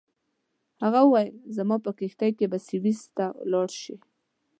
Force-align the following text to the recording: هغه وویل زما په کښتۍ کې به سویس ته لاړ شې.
هغه 0.83 0.99
وویل 1.03 1.35
زما 1.57 1.75
په 1.85 1.91
کښتۍ 1.99 2.31
کې 2.37 2.45
به 2.51 2.57
سویس 2.67 3.01
ته 3.17 3.25
لاړ 3.51 3.69
شې. 3.81 3.95